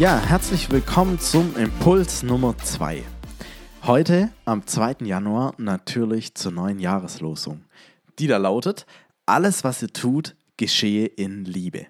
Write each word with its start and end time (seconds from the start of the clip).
Ja, 0.00 0.18
herzlich 0.18 0.70
willkommen 0.70 1.20
zum 1.20 1.54
Impuls 1.58 2.22
Nummer 2.22 2.56
2. 2.56 3.04
Heute, 3.82 4.32
am 4.46 4.66
2. 4.66 5.04
Januar, 5.04 5.52
natürlich 5.58 6.34
zur 6.34 6.52
neuen 6.52 6.78
Jahreslosung, 6.78 7.66
die 8.18 8.26
da 8.26 8.38
lautet, 8.38 8.86
alles, 9.26 9.62
was 9.62 9.82
ihr 9.82 9.92
tut, 9.92 10.36
geschehe 10.56 11.04
in 11.04 11.44
Liebe. 11.44 11.86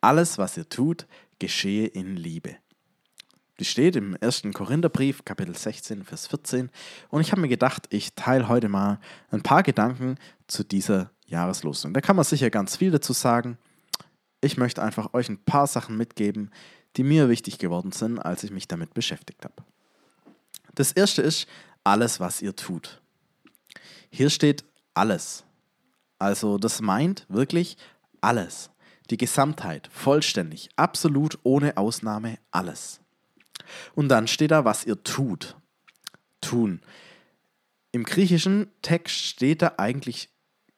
Alles, 0.00 0.36
was 0.36 0.56
ihr 0.56 0.68
tut, 0.68 1.06
geschehe 1.38 1.86
in 1.86 2.16
Liebe. 2.16 2.56
Die 3.60 3.64
steht 3.64 3.94
im 3.94 4.16
1. 4.20 4.42
Korintherbrief, 4.52 5.24
Kapitel 5.24 5.56
16, 5.56 6.02
Vers 6.02 6.26
14. 6.26 6.72
Und 7.10 7.20
ich 7.20 7.30
habe 7.30 7.40
mir 7.40 7.46
gedacht, 7.46 7.86
ich 7.90 8.16
teile 8.16 8.48
heute 8.48 8.68
mal 8.68 8.98
ein 9.30 9.44
paar 9.44 9.62
Gedanken 9.62 10.16
zu 10.48 10.64
dieser 10.64 11.12
Jahreslosung. 11.26 11.94
Da 11.94 12.00
kann 12.00 12.16
man 12.16 12.24
sicher 12.24 12.50
ganz 12.50 12.76
viel 12.76 12.90
dazu 12.90 13.12
sagen. 13.12 13.58
Ich 14.40 14.56
möchte 14.56 14.82
einfach 14.82 15.14
euch 15.14 15.28
ein 15.28 15.38
paar 15.44 15.68
Sachen 15.68 15.96
mitgeben, 15.96 16.50
die 16.96 17.04
mir 17.04 17.28
wichtig 17.28 17.58
geworden 17.58 17.92
sind, 17.92 18.18
als 18.18 18.42
ich 18.42 18.50
mich 18.50 18.68
damit 18.68 18.94
beschäftigt 18.94 19.44
habe. 19.44 19.54
Das 20.74 20.92
erste 20.92 21.22
ist 21.22 21.46
alles, 21.84 22.20
was 22.20 22.42
ihr 22.42 22.54
tut. 22.56 23.00
Hier 24.10 24.30
steht 24.30 24.64
alles. 24.94 25.44
Also 26.18 26.58
das 26.58 26.80
meint 26.80 27.26
wirklich 27.28 27.76
alles. 28.20 28.70
Die 29.10 29.16
Gesamtheit, 29.16 29.88
vollständig, 29.92 30.68
absolut 30.76 31.38
ohne 31.42 31.76
Ausnahme 31.76 32.38
alles. 32.50 33.00
Und 33.94 34.08
dann 34.08 34.26
steht 34.26 34.50
da, 34.50 34.64
was 34.64 34.84
ihr 34.84 35.02
tut. 35.02 35.56
Tun. 36.40 36.80
Im 37.92 38.04
griechischen 38.04 38.70
Text 38.82 39.16
steht 39.16 39.62
da 39.62 39.74
eigentlich 39.78 40.28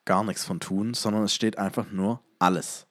gar 0.04 0.24
nichts 0.24 0.44
von 0.44 0.60
tun, 0.60 0.94
sondern 0.94 1.24
es 1.24 1.34
steht 1.34 1.58
einfach 1.58 1.90
nur 1.90 2.22
alles. 2.38 2.86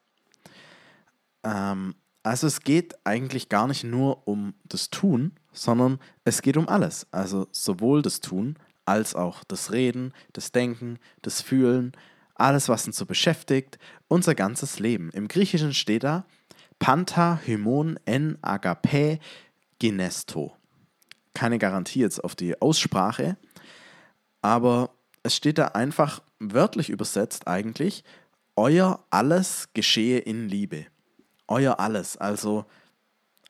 Ähm, 1.44 1.96
also 2.28 2.46
es 2.48 2.62
geht 2.62 2.96
eigentlich 3.06 3.48
gar 3.48 3.68
nicht 3.68 3.86
nur 3.86 4.28
um 4.28 4.54
das 4.66 4.90
Tun, 4.90 5.32
sondern 5.54 6.00
es 6.26 6.42
geht 6.42 6.58
um 6.58 6.68
alles. 6.68 7.08
Also 7.12 7.48
sowohl 7.52 8.02
das 8.02 8.20
Tun 8.20 8.58
als 8.86 9.16
auch 9.16 9.46
das 9.46 9.72
Reden, 9.72 10.14
das 10.34 10.52
Denken, 10.52 11.00
das 11.22 11.42
Fühlen, 11.42 11.94
alles, 12.36 12.68
was 12.70 12.86
uns 12.86 12.98
so 12.98 13.06
beschäftigt, 13.06 13.80
unser 14.10 14.36
ganzes 14.36 14.80
Leben. 14.80 15.10
Im 15.12 15.28
Griechischen 15.30 15.74
steht 15.74 16.04
da 16.04 16.26
Panta, 16.80 17.40
Hymon, 17.46 17.98
En, 18.06 18.38
Agape, 18.42 19.20
Genesto. 19.80 20.56
Keine 21.34 21.60
Garantie 21.60 22.02
jetzt 22.02 22.24
auf 22.24 22.36
die 22.36 22.62
Aussprache, 22.62 23.38
aber 24.42 24.92
es 25.24 25.36
steht 25.36 25.58
da 25.58 25.68
einfach 25.70 26.22
wörtlich 26.40 26.90
übersetzt 26.90 27.48
eigentlich, 27.48 28.04
euer 28.56 29.04
alles 29.12 29.70
geschehe 29.74 30.20
in 30.20 30.50
Liebe 30.50 30.88
euer 31.48 31.80
alles, 31.80 32.18
also 32.18 32.66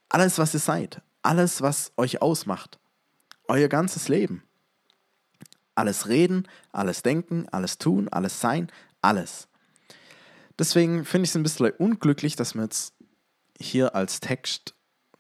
alles, 0.10 0.38
was 0.38 0.54
ihr 0.54 0.60
seid, 0.60 1.02
alles, 1.22 1.62
was 1.62 1.92
euch 1.98 2.22
ausmacht, 2.22 2.80
euer 3.48 3.68
ganzes 3.68 4.08
Leben. 4.08 4.44
Alles 5.76 6.08
reden, 6.08 6.48
alles 6.72 7.04
denken, 7.04 7.48
alles 7.50 7.78
tun, 7.78 8.08
alles 8.10 8.42
sein, 8.42 8.72
alles. 9.02 9.48
Deswegen 10.58 11.06
finde 11.06 11.26
ich 11.26 11.32
es 11.32 11.36
ein 11.36 11.44
bisschen 11.44 11.70
unglücklich, 11.72 12.36
dass 12.36 12.56
man 12.56 12.66
jetzt 12.66 12.94
hier 13.60 13.96
als 13.96 14.20
Text 14.20 14.74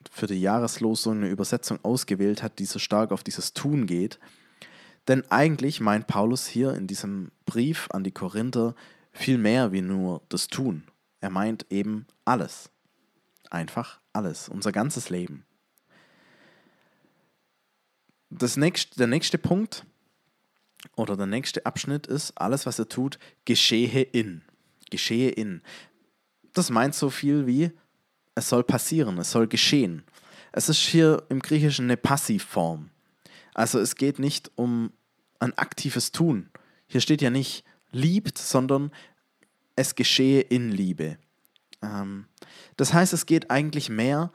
für 0.09 0.27
die 0.27 0.41
Jahreslosung 0.41 1.17
eine 1.17 1.29
Übersetzung 1.29 1.79
ausgewählt 1.83 2.41
hat, 2.41 2.59
die 2.59 2.65
so 2.65 2.79
stark 2.79 3.11
auf 3.11 3.23
dieses 3.23 3.53
Tun 3.53 3.85
geht. 3.85 4.19
Denn 5.07 5.29
eigentlich 5.29 5.79
meint 5.79 6.07
Paulus 6.07 6.47
hier 6.47 6.73
in 6.73 6.87
diesem 6.87 7.31
Brief 7.45 7.87
an 7.91 8.03
die 8.03 8.11
Korinther 8.11 8.73
viel 9.11 9.37
mehr 9.37 9.71
wie 9.71 9.81
nur 9.81 10.21
das 10.29 10.47
Tun. 10.47 10.83
Er 11.19 11.29
meint 11.29 11.65
eben 11.69 12.05
alles. 12.25 12.69
Einfach 13.49 13.99
alles, 14.13 14.49
unser 14.49 14.71
ganzes 14.71 15.09
Leben. 15.09 15.45
Das 18.29 18.57
nächste, 18.57 18.97
der 18.97 19.07
nächste 19.07 19.37
Punkt 19.37 19.85
oder 20.95 21.15
der 21.15 21.25
nächste 21.25 21.65
Abschnitt 21.65 22.07
ist, 22.07 22.31
alles, 22.39 22.65
was 22.65 22.77
er 22.77 22.89
tut, 22.89 23.19
geschehe 23.45 24.01
in. 24.01 24.43
Geschehe 24.89 25.29
in. 25.29 25.61
Das 26.53 26.69
meint 26.69 26.93
so 26.95 27.09
viel 27.09 27.47
wie, 27.47 27.71
es 28.35 28.49
soll 28.49 28.63
passieren, 28.63 29.17
es 29.17 29.31
soll 29.31 29.47
geschehen. 29.47 30.03
Es 30.51 30.69
ist 30.69 30.79
hier 30.79 31.23
im 31.29 31.39
Griechischen 31.39 31.85
eine 31.85 31.97
Passivform. 31.97 32.89
Also 33.53 33.79
es 33.79 33.95
geht 33.95 34.19
nicht 34.19 34.51
um 34.55 34.91
ein 35.39 35.57
aktives 35.57 36.11
Tun. 36.11 36.49
Hier 36.87 37.01
steht 37.01 37.21
ja 37.21 37.29
nicht 37.29 37.63
liebt, 37.91 38.37
sondern 38.37 38.91
es 39.77 39.95
geschehe 39.95 40.41
in 40.41 40.71
Liebe. 40.71 41.17
Ähm, 41.81 42.25
das 42.75 42.93
heißt, 42.93 43.13
es 43.13 43.25
geht 43.25 43.49
eigentlich 43.49 43.89
mehr 43.89 44.33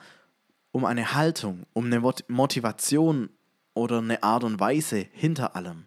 um 0.71 0.87
eine 0.87 1.13
Haltung, 1.13 1.67
um 1.75 1.85
eine 1.87 2.01
Motivation 2.29 3.29
oder 3.75 3.99
eine 3.99 4.23
Art 4.23 4.45
und 4.45 4.59
Weise 4.59 5.07
hinter 5.13 5.55
allem. 5.55 5.85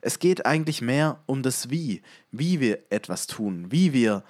Es 0.00 0.18
geht 0.18 0.44
eigentlich 0.44 0.82
mehr 0.82 1.22
um 1.26 1.42
das 1.42 1.70
Wie, 1.70 2.02
wie 2.30 2.60
wir 2.60 2.84
etwas 2.90 3.26
tun, 3.26 3.72
wie 3.72 3.92
wir 3.92 4.22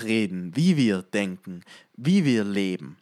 reden, 0.00 0.56
wie 0.56 0.76
wir 0.76 1.02
denken, 1.02 1.62
wie 1.94 2.24
wir 2.24 2.44
leben. 2.44 2.96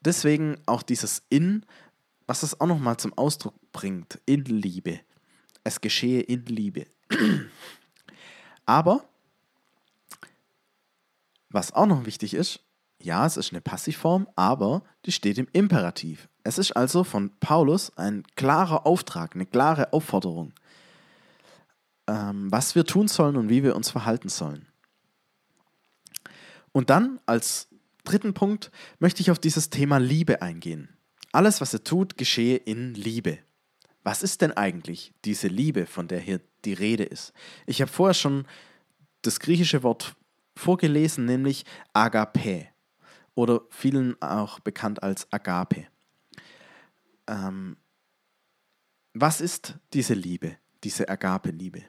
Deswegen 0.00 0.56
auch 0.66 0.82
dieses 0.82 1.22
In, 1.30 1.64
was 2.26 2.40
das 2.40 2.60
auch 2.60 2.66
nochmal 2.66 2.96
zum 2.96 3.16
Ausdruck 3.16 3.54
bringt, 3.72 4.20
in 4.26 4.44
Liebe. 4.44 5.00
Es 5.64 5.80
geschehe 5.80 6.20
in 6.20 6.44
Liebe. 6.46 6.86
Aber 8.66 9.04
was 11.48 11.72
auch 11.72 11.86
noch 11.86 12.04
wichtig 12.04 12.34
ist, 12.34 12.60
ja, 13.00 13.24
es 13.24 13.36
ist 13.36 13.52
eine 13.52 13.60
Passivform, 13.60 14.28
aber 14.36 14.82
die 15.04 15.12
steht 15.12 15.38
im 15.38 15.48
Imperativ. 15.52 16.28
Es 16.42 16.58
ist 16.58 16.72
also 16.72 17.04
von 17.04 17.30
Paulus 17.38 17.96
ein 17.96 18.24
klarer 18.34 18.86
Auftrag, 18.86 19.34
eine 19.34 19.46
klare 19.46 19.92
Aufforderung, 19.92 20.52
ähm, 22.06 22.50
was 22.50 22.74
wir 22.74 22.84
tun 22.84 23.08
sollen 23.08 23.36
und 23.36 23.48
wie 23.48 23.62
wir 23.62 23.76
uns 23.76 23.90
verhalten 23.90 24.28
sollen. 24.28 24.66
Und 26.72 26.90
dann 26.90 27.20
als 27.26 27.68
dritten 28.04 28.34
Punkt 28.34 28.70
möchte 28.98 29.22
ich 29.22 29.30
auf 29.30 29.38
dieses 29.38 29.70
Thema 29.70 29.98
Liebe 29.98 30.42
eingehen. 30.42 30.96
Alles, 31.32 31.60
was 31.60 31.72
er 31.74 31.84
tut, 31.84 32.16
geschehe 32.16 32.56
in 32.56 32.94
Liebe. 32.94 33.38
Was 34.04 34.22
ist 34.22 34.40
denn 34.40 34.52
eigentlich 34.52 35.12
diese 35.24 35.48
Liebe, 35.48 35.86
von 35.86 36.06
der 36.06 36.20
hier 36.20 36.40
die 36.66 36.74
Rede 36.74 37.04
ist? 37.04 37.32
Ich 37.66 37.80
habe 37.80 37.90
vorher 37.90 38.14
schon 38.14 38.46
das 39.22 39.40
griechische 39.40 39.82
Wort 39.82 40.14
vorgelesen, 40.56 41.24
nämlich 41.24 41.64
Agape 41.92 42.68
oder 43.34 43.62
vielen 43.70 44.20
auch 44.20 44.60
bekannt 44.60 45.02
als 45.02 45.30
Agape. 45.32 45.86
Ähm, 47.28 47.76
was 49.14 49.40
ist 49.40 49.74
diese 49.92 50.14
Liebe, 50.14 50.56
diese 50.84 51.08
Agape-Liebe? 51.08 51.84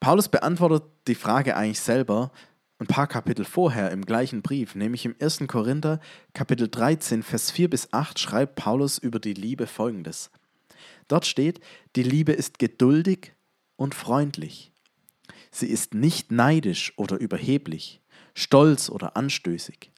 Paulus 0.00 0.28
beantwortet 0.28 0.84
die 1.06 1.14
Frage 1.14 1.56
eigentlich 1.56 1.80
selber 1.80 2.30
ein 2.78 2.86
paar 2.86 3.08
Kapitel 3.08 3.44
vorher 3.44 3.90
im 3.90 4.04
gleichen 4.04 4.42
Brief, 4.42 4.74
nämlich 4.74 5.04
im 5.04 5.16
1. 5.20 5.40
Korinther 5.48 6.00
Kapitel 6.32 6.68
13, 6.68 7.22
Vers 7.22 7.50
4 7.50 7.68
bis 7.68 7.92
8 7.92 8.18
schreibt 8.18 8.54
Paulus 8.54 8.98
über 8.98 9.18
die 9.18 9.34
Liebe 9.34 9.66
folgendes. 9.66 10.30
Dort 11.08 11.26
steht, 11.26 11.60
die 11.96 12.02
Liebe 12.02 12.32
ist 12.32 12.58
geduldig 12.58 13.32
und 13.78 13.94
freundlich. 13.94 14.72
Sie 15.50 15.68
ist 15.68 15.94
nicht 15.94 16.30
neidisch 16.30 16.92
oder 16.98 17.16
überheblich, 17.16 18.02
stolz 18.34 18.90
oder 18.90 19.16
anstößig. 19.16 19.92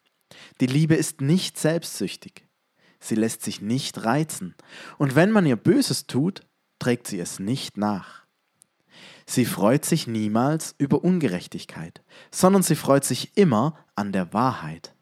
Die 0.60 0.66
Liebe 0.66 0.94
ist 0.94 1.20
nicht 1.20 1.58
selbstsüchtig. 1.58 2.46
Sie 3.00 3.14
lässt 3.14 3.42
sich 3.42 3.60
nicht 3.60 4.04
reizen. 4.04 4.54
Und 4.98 5.16
wenn 5.16 5.32
man 5.32 5.46
ihr 5.46 5.56
Böses 5.56 6.06
tut, 6.06 6.42
trägt 6.78 7.08
sie 7.08 7.18
es 7.18 7.40
nicht 7.40 7.76
nach. 7.76 8.26
Sie 9.26 9.46
freut 9.46 9.84
sich 9.84 10.06
niemals 10.06 10.74
über 10.76 11.02
Ungerechtigkeit, 11.02 12.02
sondern 12.30 12.62
sie 12.62 12.76
freut 12.76 13.04
sich 13.04 13.36
immer 13.36 13.74
an 13.94 14.12
der 14.12 14.32
Wahrheit. 14.32 14.94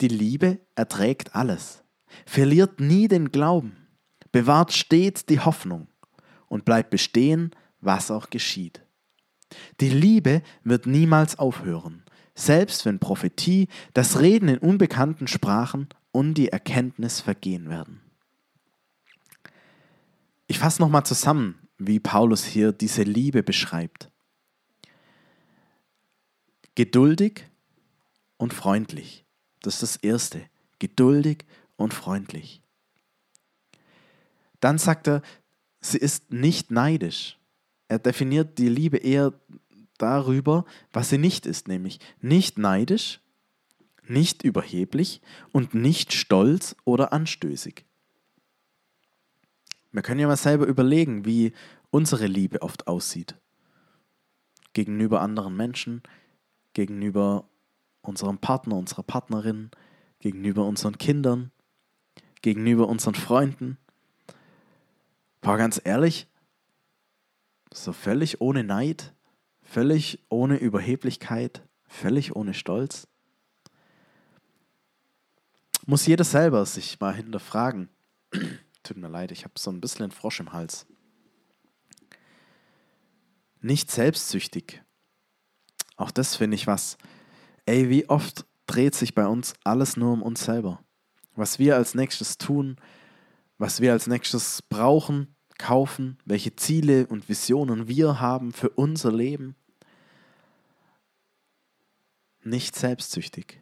Die 0.00 0.08
Liebe 0.08 0.60
erträgt 0.74 1.34
alles, 1.34 1.84
verliert 2.26 2.80
nie 2.80 3.06
den 3.06 3.30
Glauben, 3.30 3.88
bewahrt 4.32 4.72
stets 4.72 5.26
die 5.26 5.40
Hoffnung 5.40 5.88
und 6.48 6.64
bleibt 6.64 6.90
bestehen, 6.90 7.54
was 7.80 8.10
auch 8.10 8.30
geschieht. 8.30 8.82
Die 9.80 9.88
Liebe 9.88 10.42
wird 10.64 10.86
niemals 10.86 11.38
aufhören, 11.38 12.02
selbst 12.34 12.84
wenn 12.84 12.98
Prophetie, 12.98 13.68
das 13.94 14.20
Reden 14.20 14.48
in 14.48 14.58
unbekannten 14.58 15.26
Sprachen 15.26 15.88
und 16.12 16.34
die 16.34 16.48
Erkenntnis 16.48 17.20
vergehen 17.20 17.68
werden. 17.68 18.00
Ich 20.46 20.58
fasse 20.58 20.80
nochmal 20.80 21.04
zusammen, 21.04 21.68
wie 21.78 22.00
Paulus 22.00 22.44
hier 22.44 22.72
diese 22.72 23.02
Liebe 23.02 23.42
beschreibt. 23.42 24.10
Geduldig 26.74 27.44
und 28.36 28.54
freundlich. 28.54 29.24
Das 29.62 29.74
ist 29.74 29.82
das 29.82 29.96
Erste. 29.96 30.48
Geduldig 30.78 31.44
und 31.76 31.92
freundlich. 31.92 32.62
Dann 34.60 34.78
sagt 34.78 35.08
er, 35.08 35.22
sie 35.80 35.98
ist 35.98 36.32
nicht 36.32 36.70
neidisch. 36.70 37.38
Er 37.88 37.98
definiert 37.98 38.58
die 38.58 38.68
Liebe 38.68 38.98
eher 38.98 39.32
darüber, 39.96 40.64
was 40.92 41.08
sie 41.08 41.18
nicht 41.18 41.46
ist, 41.46 41.68
nämlich 41.68 41.98
nicht 42.20 42.58
neidisch, 42.58 43.20
nicht 44.06 44.42
überheblich 44.44 45.20
und 45.52 45.74
nicht 45.74 46.12
stolz 46.12 46.76
oder 46.84 47.12
anstößig. 47.12 47.84
Wir 49.90 50.02
können 50.02 50.20
ja 50.20 50.26
mal 50.26 50.36
selber 50.36 50.66
überlegen, 50.66 51.24
wie 51.24 51.52
unsere 51.90 52.26
Liebe 52.26 52.62
oft 52.62 52.86
aussieht. 52.86 53.36
Gegenüber 54.74 55.20
anderen 55.22 55.56
Menschen, 55.56 56.02
gegenüber 56.74 57.48
unserem 58.02 58.38
Partner, 58.38 58.76
unserer 58.76 59.02
Partnerin, 59.02 59.70
gegenüber 60.20 60.64
unseren 60.66 60.98
Kindern, 60.98 61.50
gegenüber 62.42 62.88
unseren 62.88 63.14
Freunden. 63.14 63.78
War 65.42 65.56
ganz 65.56 65.80
ehrlich, 65.82 66.26
so 67.72 67.92
völlig 67.92 68.40
ohne 68.40 68.64
Neid, 68.64 69.14
völlig 69.62 70.24
ohne 70.28 70.56
Überheblichkeit, 70.56 71.62
völlig 71.86 72.34
ohne 72.34 72.54
Stolz. 72.54 73.06
Muss 75.86 76.06
jeder 76.06 76.24
selber 76.24 76.66
sich 76.66 77.00
mal 77.00 77.14
hinterfragen. 77.14 77.88
Tut 78.82 78.96
mir 78.96 79.08
leid, 79.08 79.32
ich 79.32 79.44
habe 79.44 79.54
so 79.58 79.70
ein 79.70 79.80
bisschen 79.80 80.04
einen 80.04 80.12
Frosch 80.12 80.40
im 80.40 80.52
Hals. 80.52 80.86
Nicht 83.60 83.90
selbstsüchtig. 83.90 84.82
Auch 85.96 86.10
das 86.10 86.36
finde 86.36 86.54
ich 86.54 86.66
was. 86.66 86.96
Ey, 87.66 87.90
wie 87.90 88.08
oft 88.08 88.46
dreht 88.66 88.94
sich 88.94 89.14
bei 89.14 89.26
uns 89.26 89.54
alles 89.64 89.96
nur 89.96 90.12
um 90.12 90.22
uns 90.22 90.44
selber? 90.44 90.82
Was 91.34 91.58
wir 91.58 91.76
als 91.76 91.94
nächstes 91.94 92.38
tun, 92.38 92.76
was 93.58 93.80
wir 93.80 93.92
als 93.92 94.06
nächstes 94.06 94.62
brauchen, 94.62 95.34
kaufen, 95.58 96.18
welche 96.24 96.56
Ziele 96.56 97.06
und 97.06 97.28
Visionen 97.28 97.88
wir 97.88 98.20
haben 98.20 98.52
für 98.52 98.70
unser 98.70 99.12
Leben. 99.12 99.56
Nicht 102.42 102.76
selbstsüchtig. 102.76 103.60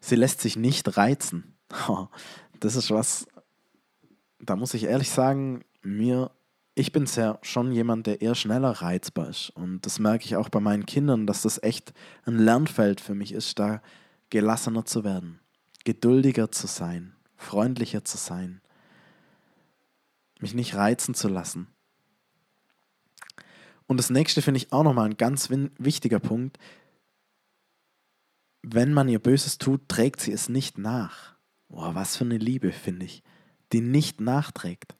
Sie 0.00 0.16
lässt 0.16 0.40
sich 0.40 0.56
nicht 0.56 0.96
reizen. 0.96 1.54
Das 2.60 2.74
ist 2.74 2.90
was, 2.90 3.28
da 4.40 4.56
muss 4.56 4.74
ich 4.74 4.82
ehrlich 4.82 5.10
sagen, 5.10 5.64
mir, 5.80 6.32
ich 6.74 6.90
bin 6.90 7.04
ja 7.04 7.38
schon 7.42 7.70
jemand, 7.70 8.08
der 8.08 8.20
eher 8.20 8.34
schneller 8.34 8.72
reizbar 8.72 9.28
ist. 9.28 9.50
Und 9.50 9.86
das 9.86 10.00
merke 10.00 10.24
ich 10.24 10.34
auch 10.34 10.48
bei 10.48 10.58
meinen 10.58 10.84
Kindern, 10.84 11.28
dass 11.28 11.42
das 11.42 11.62
echt 11.62 11.92
ein 12.24 12.36
Lernfeld 12.36 13.00
für 13.00 13.14
mich 13.14 13.30
ist, 13.30 13.60
da 13.60 13.80
gelassener 14.30 14.86
zu 14.86 15.04
werden, 15.04 15.38
geduldiger 15.84 16.50
zu 16.50 16.66
sein, 16.66 17.14
freundlicher 17.36 18.04
zu 18.04 18.16
sein 18.16 18.60
mich 20.40 20.54
nicht 20.54 20.74
reizen 20.74 21.14
zu 21.14 21.28
lassen. 21.28 21.68
Und 23.86 23.96
das 23.96 24.10
nächste 24.10 24.42
finde 24.42 24.58
ich 24.58 24.72
auch 24.72 24.82
nochmal 24.82 25.06
ein 25.06 25.16
ganz 25.16 25.50
wichtiger 25.50 26.20
Punkt. 26.20 26.58
Wenn 28.62 28.92
man 28.92 29.08
ihr 29.08 29.18
Böses 29.18 29.58
tut, 29.58 29.88
trägt 29.88 30.20
sie 30.20 30.32
es 30.32 30.48
nicht 30.48 30.76
nach. 30.76 31.36
Boah, 31.68 31.94
was 31.94 32.16
für 32.16 32.24
eine 32.24 32.38
Liebe, 32.38 32.72
finde 32.72 33.06
ich, 33.06 33.22
die 33.72 33.80
nicht 33.80 34.20
nachträgt. 34.20 34.94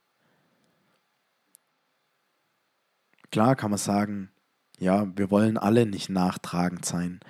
Klar 3.30 3.56
kann 3.56 3.70
man 3.70 3.78
sagen, 3.78 4.30
ja, 4.78 5.06
wir 5.16 5.30
wollen 5.30 5.58
alle 5.58 5.84
nicht 5.84 6.08
nachtragend 6.08 6.84
sein. 6.84 7.20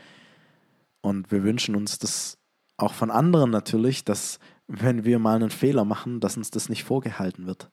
Und 1.01 1.33
wir 1.33 1.43
wünschen 1.43 1.75
uns 1.75 1.99
das 1.99 2.39
auch 2.77 2.95
von 2.95 3.11
anderen 3.11 3.51
natürlich, 3.51 4.05
dass 4.05 4.39
wenn 4.69 5.05
wir 5.05 5.19
mal 5.19 5.37
einen 5.37 5.51
Fehler 5.51 5.85
machen, 5.85 6.21
dass 6.21 6.37
uns 6.37 6.51
das 6.51 6.69
nicht 6.69 6.85
vorgehalten 6.85 7.47
wird. 7.47 7.71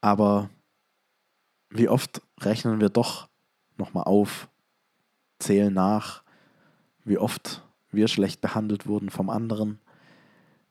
Aber 0.00 0.50
wie 1.70 1.88
oft 1.88 2.22
rechnen 2.40 2.80
wir 2.80 2.88
doch 2.88 3.28
nochmal 3.76 4.04
auf, 4.04 4.48
zählen 5.38 5.72
nach, 5.72 6.22
wie 7.04 7.18
oft 7.18 7.62
wir 7.90 8.08
schlecht 8.08 8.40
behandelt 8.40 8.86
wurden 8.86 9.10
vom 9.10 9.30
anderen, 9.30 9.80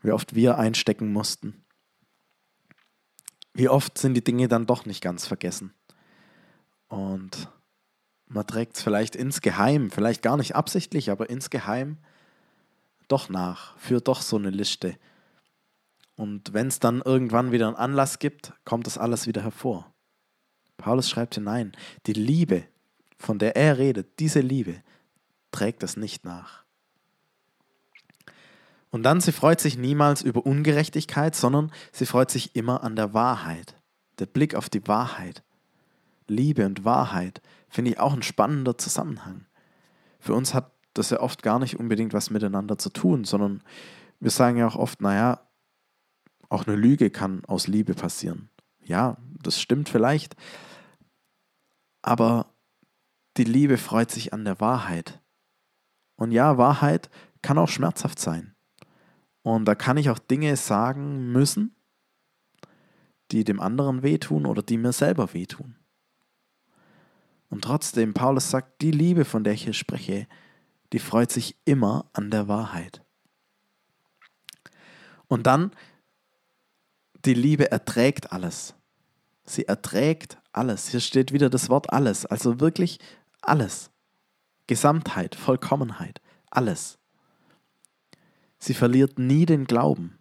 wie 0.01 0.11
oft 0.11 0.35
wir 0.35 0.57
einstecken 0.57 1.11
mussten. 1.11 1.63
Wie 3.53 3.69
oft 3.69 3.97
sind 3.97 4.13
die 4.13 4.23
Dinge 4.23 4.47
dann 4.47 4.67
doch 4.67 4.85
nicht 4.85 5.01
ganz 5.01 5.25
vergessen. 5.25 5.73
Und 6.87 7.49
man 8.27 8.45
trägt 8.45 8.75
es 8.77 8.83
vielleicht 8.83 9.15
insgeheim, 9.15 9.89
vielleicht 9.89 10.21
gar 10.21 10.37
nicht 10.37 10.55
absichtlich, 10.55 11.09
aber 11.09 11.29
insgeheim 11.29 11.97
doch 13.07 13.29
nach, 13.29 13.77
führt 13.77 14.07
doch 14.07 14.21
so 14.21 14.35
eine 14.35 14.49
Liste 14.49 14.97
und 16.17 16.51
wenn 16.51 16.67
es 16.67 16.79
dann 16.79 17.01
irgendwann 17.01 17.51
wieder 17.51 17.67
einen 17.67 17.77
Anlass 17.77 18.19
gibt, 18.19 18.51
kommt 18.65 18.87
das 18.87 18.97
alles 18.97 19.27
wieder 19.27 19.43
hervor. 19.43 19.93
Paulus 20.75 21.09
schreibt 21.09 21.35
hinein, 21.35 21.71
die 22.07 22.13
Liebe, 22.13 22.63
von 23.17 23.39
der 23.39 23.55
er 23.55 23.77
redet, 23.77 24.19
diese 24.19 24.41
Liebe, 24.41 24.81
trägt 25.51 25.83
es 25.83 25.95
nicht 25.95 26.25
nach. 26.25 26.63
Und 28.89 29.03
dann, 29.03 29.21
sie 29.21 29.31
freut 29.31 29.61
sich 29.61 29.77
niemals 29.77 30.23
über 30.23 30.45
Ungerechtigkeit, 30.45 31.35
sondern 31.35 31.71
sie 31.91 32.07
freut 32.07 32.31
sich 32.31 32.55
immer 32.55 32.83
an 32.83 32.95
der 32.95 33.13
Wahrheit. 33.13 33.75
Der 34.17 34.25
Blick 34.25 34.55
auf 34.55 34.69
die 34.69 34.87
Wahrheit. 34.87 35.43
Liebe 36.27 36.65
und 36.65 36.83
Wahrheit 36.83 37.41
finde 37.69 37.91
ich 37.91 37.99
auch 37.99 38.13
ein 38.13 38.23
spannender 38.23 38.77
Zusammenhang. 38.77 39.45
Für 40.19 40.33
uns 40.33 40.55
hat 40.55 40.71
das 40.93 41.11
ja 41.11 41.19
oft 41.19 41.43
gar 41.43 41.59
nicht 41.59 41.79
unbedingt 41.79 42.13
was 42.13 42.31
miteinander 42.31 42.79
zu 42.79 42.89
tun, 42.89 43.23
sondern 43.23 43.61
wir 44.19 44.31
sagen 44.31 44.57
ja 44.57 44.67
auch 44.67 44.75
oft, 44.75 44.99
naja, 45.01 45.41
auch 46.49 46.67
eine 46.67 46.75
Lüge 46.75 47.09
kann 47.09 47.43
aus 47.45 47.67
Liebe 47.67 47.93
passieren. 47.93 48.49
Ja, 48.83 49.17
das 49.41 49.59
stimmt 49.59 49.89
vielleicht. 49.89 50.35
Aber 52.01 52.53
die 53.37 53.43
Liebe 53.43 53.77
freut 53.77 54.11
sich 54.11 54.33
an 54.33 54.45
der 54.45 54.59
Wahrheit. 54.59 55.21
Und 56.15 56.31
ja, 56.31 56.57
Wahrheit 56.57 57.09
kann 57.41 57.57
auch 57.57 57.69
schmerzhaft 57.69 58.19
sein. 58.19 58.55
Und 59.43 59.65
da 59.65 59.75
kann 59.75 59.97
ich 59.97 60.09
auch 60.09 60.19
Dinge 60.19 60.55
sagen 60.57 61.31
müssen, 61.31 61.75
die 63.31 63.43
dem 63.43 63.59
anderen 63.59 64.03
wehtun 64.03 64.45
oder 64.45 64.61
die 64.61 64.77
mir 64.77 64.93
selber 64.93 65.33
wehtun. 65.33 65.75
Und 67.49 67.63
trotzdem, 67.63 68.13
Paulus 68.13 68.49
sagt, 68.49 68.81
die 68.81 68.91
Liebe, 68.91 69.25
von 69.25 69.43
der 69.43 69.53
ich 69.53 69.63
hier 69.63 69.73
spreche, 69.73 70.27
die 70.93 70.99
freut 70.99 71.31
sich 71.31 71.57
immer 71.65 72.09
an 72.13 72.31
der 72.31 72.47
Wahrheit. 72.47 73.03
Und 75.27 75.47
dann 75.47 75.71
die 77.27 77.33
Liebe 77.33 77.71
erträgt 77.71 78.31
alles. 78.31 78.73
Sie 79.43 79.67
erträgt 79.67 80.37
alles. 80.51 80.89
Hier 80.89 80.99
steht 80.99 81.31
wieder 81.31 81.49
das 81.49 81.69
Wort 81.69 81.91
alles. 81.91 82.25
Also 82.25 82.59
wirklich 82.59 82.99
alles. 83.41 83.91
Gesamtheit, 84.65 85.35
Vollkommenheit, 85.35 86.21
alles. 86.49 86.97
Sie 88.59 88.73
verliert 88.73 89.19
nie 89.19 89.45
den 89.45 89.65
Glauben. 89.65 90.17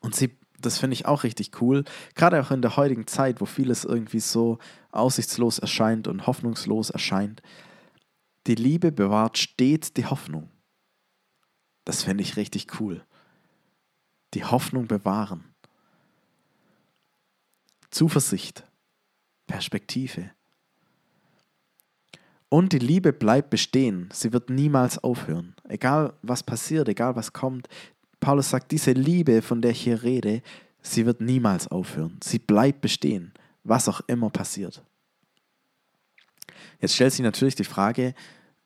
Und 0.00 0.14
sie, 0.14 0.38
das 0.58 0.78
finde 0.78 0.94
ich 0.94 1.06
auch 1.06 1.22
richtig 1.24 1.60
cool, 1.60 1.84
gerade 2.14 2.40
auch 2.40 2.50
in 2.50 2.62
der 2.62 2.76
heutigen 2.76 3.06
Zeit, 3.06 3.40
wo 3.40 3.46
vieles 3.46 3.84
irgendwie 3.84 4.20
so 4.20 4.58
aussichtslos 4.90 5.58
erscheint 5.58 6.08
und 6.08 6.26
hoffnungslos 6.26 6.90
erscheint. 6.90 7.42
Die 8.46 8.54
Liebe 8.54 8.92
bewahrt 8.92 9.38
stets 9.38 9.92
die 9.92 10.06
Hoffnung. 10.06 10.50
Das 11.84 12.02
finde 12.02 12.22
ich 12.22 12.36
richtig 12.36 12.80
cool 12.80 13.04
die 14.34 14.44
Hoffnung 14.44 14.86
bewahren. 14.86 15.49
Zuversicht, 17.90 18.64
Perspektive. 19.46 20.30
Und 22.48 22.72
die 22.72 22.78
Liebe 22.78 23.12
bleibt 23.12 23.50
bestehen. 23.50 24.08
Sie 24.12 24.32
wird 24.32 24.50
niemals 24.50 24.98
aufhören. 24.98 25.54
Egal 25.68 26.14
was 26.22 26.42
passiert, 26.42 26.88
egal 26.88 27.14
was 27.14 27.32
kommt. 27.32 27.68
Paulus 28.18 28.50
sagt, 28.50 28.72
diese 28.72 28.92
Liebe, 28.92 29.40
von 29.40 29.62
der 29.62 29.70
ich 29.70 29.82
hier 29.82 30.02
rede, 30.02 30.42
sie 30.82 31.06
wird 31.06 31.20
niemals 31.20 31.68
aufhören. 31.68 32.18
Sie 32.22 32.38
bleibt 32.38 32.80
bestehen, 32.80 33.32
was 33.64 33.88
auch 33.88 34.00
immer 34.08 34.30
passiert. 34.30 34.82
Jetzt 36.80 36.94
stellt 36.94 37.12
sich 37.12 37.22
natürlich 37.22 37.54
die 37.54 37.64
Frage, 37.64 38.14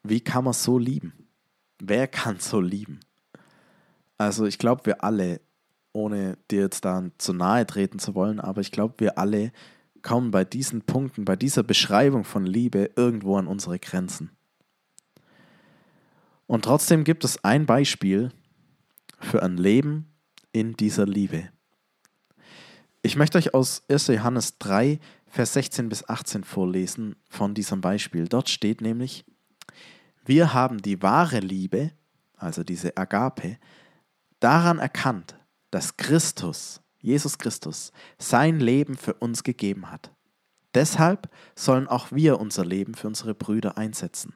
wie 0.03 0.21
kann 0.21 0.45
man 0.45 0.53
so 0.53 0.79
lieben? 0.79 1.13
Wer 1.79 2.09
kann 2.09 2.39
so 2.41 2.61
lieben? 2.61 3.01
Also 4.17 4.47
ich 4.47 4.59
glaube, 4.59 4.87
wir 4.87 5.05
alle 5.05 5.41
ohne 5.95 6.37
dir 6.51 6.63
jetzt 6.63 6.85
da 6.85 7.05
zu 7.17 7.33
nahe 7.33 7.67
treten 7.67 7.99
zu 7.99 8.15
wollen, 8.15 8.41
aber 8.41 8.61
ich 8.61 8.73
glaube, 8.73 8.95
wir 8.99 9.17
alle 9.17 9.53
kommen 10.03 10.31
bei 10.31 10.45
diesen 10.45 10.83
Punkten, 10.83 11.25
bei 11.25 11.37
dieser 11.37 11.63
Beschreibung 11.63 12.25
von 12.25 12.45
Liebe 12.45 12.91
irgendwo 12.97 13.37
an 13.39 13.47
unsere 13.47 13.79
Grenzen. 13.79 14.31
Und 16.47 16.67
trotzdem 16.67 17.05
gibt 17.05 17.25
es 17.25 17.43
ein 17.43 17.65
Beispiel 17.65 18.31
für 19.19 19.43
ein 19.43 19.57
Leben 19.57 20.13
in 20.53 20.75
dieser 20.75 21.07
Liebe. 21.07 21.49
Ich 23.03 23.17
möchte 23.17 23.39
euch 23.39 23.55
aus 23.55 23.83
1. 23.89 24.09
Johannes 24.09 24.59
3, 24.59 24.99
Vers 25.27 25.55
16 25.55 25.89
bis 25.89 26.09
18 26.09 26.45
vorlesen 26.45 27.17
von 27.29 27.55
diesem 27.55 27.81
Beispiel. 27.81 28.29
Dort 28.29 28.51
steht 28.51 28.81
nämlich, 28.81 29.25
wir 30.25 30.55
haben 30.55 30.81
die 30.81 31.03
wahre 31.03 31.41
Liebe, 31.41 31.93
also 32.37 32.63
diese 32.63 32.97
Agape, 32.97 33.59
daran 34.41 34.79
erkannt, 34.79 35.37
dass 35.75 35.97
Christus, 35.97 36.81
Jesus 37.01 37.37
Christus, 37.37 37.93
sein 38.17 38.61
Leben 38.61 38.97
für 38.97 39.15
uns 39.15 39.43
gegeben 39.43 39.91
hat. 39.91 40.13
Deshalb 40.73 41.29
sollen 41.57 41.89
auch 41.89 42.13
wir 42.13 42.39
unser 42.39 42.65
Leben 42.65 42.95
für 42.95 43.09
unsere 43.09 43.35
Brüder 43.35 43.77
einsetzen. 43.77 44.35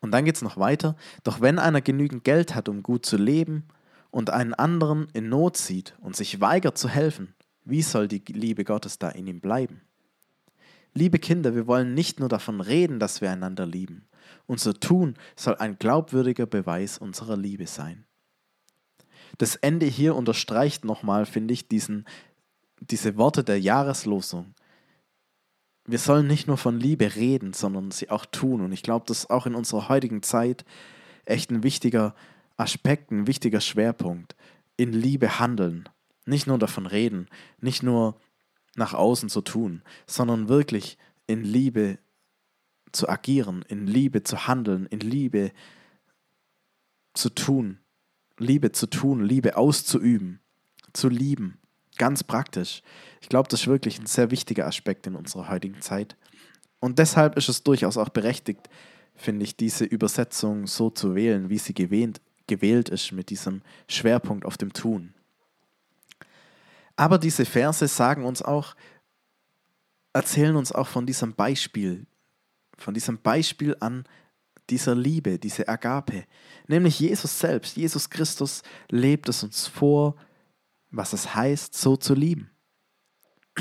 Und 0.00 0.10
dann 0.10 0.26
geht 0.26 0.36
es 0.36 0.42
noch 0.42 0.58
weiter. 0.58 0.96
Doch 1.22 1.40
wenn 1.40 1.58
einer 1.58 1.80
genügend 1.80 2.24
Geld 2.24 2.54
hat, 2.54 2.68
um 2.68 2.82
gut 2.82 3.06
zu 3.06 3.16
leben, 3.16 3.66
und 4.10 4.30
einen 4.30 4.54
anderen 4.54 5.08
in 5.12 5.28
Not 5.28 5.56
sieht 5.56 5.96
und 6.00 6.14
sich 6.14 6.40
weigert 6.40 6.78
zu 6.78 6.88
helfen, 6.88 7.34
wie 7.64 7.82
soll 7.82 8.06
die 8.06 8.22
Liebe 8.28 8.62
Gottes 8.62 8.98
da 9.00 9.08
in 9.08 9.26
ihm 9.26 9.40
bleiben? 9.40 9.80
Liebe 10.92 11.18
Kinder, 11.18 11.56
wir 11.56 11.66
wollen 11.66 11.94
nicht 11.94 12.20
nur 12.20 12.28
davon 12.28 12.60
reden, 12.60 13.00
dass 13.00 13.20
wir 13.20 13.30
einander 13.30 13.66
lieben. 13.66 14.06
Unser 14.46 14.74
Tun 14.74 15.14
soll 15.36 15.56
ein 15.56 15.78
glaubwürdiger 15.78 16.46
Beweis 16.46 16.98
unserer 16.98 17.36
Liebe 17.36 17.66
sein. 17.66 18.04
Das 19.38 19.56
Ende 19.56 19.86
hier 19.86 20.14
unterstreicht 20.14 20.84
nochmal, 20.84 21.26
finde 21.26 21.54
ich, 21.54 21.68
diesen, 21.68 22.06
diese 22.80 23.16
Worte 23.16 23.42
der 23.42 23.60
Jahreslosung 23.60 24.54
wir 25.86 25.98
sollen 25.98 26.26
nicht 26.26 26.46
nur 26.46 26.56
von 26.56 26.80
Liebe 26.80 27.14
reden, 27.14 27.52
sondern 27.52 27.90
sie 27.90 28.10
auch 28.10 28.24
tun. 28.26 28.60
Und 28.62 28.72
ich 28.72 28.82
glaube, 28.82 29.04
das 29.06 29.20
ist 29.20 29.30
auch 29.30 29.46
in 29.46 29.54
unserer 29.54 29.88
heutigen 29.88 30.22
Zeit 30.22 30.64
echt 31.24 31.50
ein 31.50 31.62
wichtiger 31.62 32.14
Aspekt, 32.56 33.10
ein 33.10 33.26
wichtiger 33.26 33.60
Schwerpunkt. 33.60 34.34
In 34.76 34.92
Liebe 34.92 35.38
handeln. 35.38 35.88
Nicht 36.26 36.46
nur 36.46 36.58
davon 36.58 36.86
reden, 36.86 37.28
nicht 37.60 37.82
nur 37.82 38.18
nach 38.76 38.94
außen 38.94 39.28
zu 39.28 39.42
tun, 39.42 39.82
sondern 40.06 40.48
wirklich 40.48 40.96
in 41.26 41.44
Liebe 41.44 41.98
zu 42.94 43.08
agieren, 43.08 43.64
in 43.68 43.86
Liebe 43.86 44.22
zu 44.22 44.46
handeln, 44.46 44.86
in 44.86 45.00
Liebe 45.00 45.52
zu 47.14 47.30
tun. 47.30 47.78
Liebe 48.38 48.72
zu 48.72 48.86
tun, 48.86 49.24
Liebe 49.24 49.56
auszuüben, 49.56 50.40
zu 50.92 51.08
lieben. 51.08 51.58
Ganz 51.96 52.24
praktisch. 52.24 52.82
Ich 53.20 53.28
glaube, 53.28 53.48
das 53.48 53.60
ist 53.60 53.66
wirklich 53.68 54.00
ein 54.00 54.06
sehr 54.06 54.30
wichtiger 54.30 54.66
Aspekt 54.66 55.06
in 55.06 55.14
unserer 55.14 55.48
heutigen 55.48 55.80
Zeit. 55.80 56.16
Und 56.80 56.98
deshalb 56.98 57.36
ist 57.36 57.48
es 57.48 57.62
durchaus 57.62 57.96
auch 57.96 58.08
berechtigt, 58.08 58.68
finde 59.14 59.44
ich, 59.44 59.56
diese 59.56 59.84
Übersetzung 59.84 60.66
so 60.66 60.90
zu 60.90 61.14
wählen, 61.14 61.48
wie 61.48 61.58
sie 61.58 61.74
gewählt, 61.74 62.20
gewählt 62.48 62.88
ist, 62.88 63.12
mit 63.12 63.30
diesem 63.30 63.62
Schwerpunkt 63.88 64.44
auf 64.44 64.58
dem 64.58 64.72
Tun. 64.72 65.14
Aber 66.96 67.18
diese 67.18 67.44
Verse 67.44 67.86
sagen 67.86 68.24
uns 68.24 68.42
auch, 68.42 68.74
erzählen 70.12 70.56
uns 70.56 70.72
auch 70.72 70.88
von 70.88 71.06
diesem 71.06 71.34
Beispiel, 71.34 72.06
von 72.76 72.94
diesem 72.94 73.18
Beispiel 73.18 73.76
an 73.80 74.04
dieser 74.70 74.94
Liebe, 74.94 75.38
diese 75.38 75.68
Agape. 75.68 76.24
Nämlich 76.66 77.00
Jesus 77.00 77.38
selbst, 77.38 77.76
Jesus 77.76 78.08
Christus 78.08 78.62
lebt 78.90 79.28
es 79.28 79.42
uns 79.42 79.66
vor, 79.66 80.16
was 80.90 81.12
es 81.12 81.34
heißt, 81.34 81.74
so 81.74 81.96
zu 81.96 82.14
lieben. 82.14 82.50